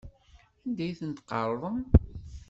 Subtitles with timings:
[0.65, 1.79] Anda ay ten-tqerḍem?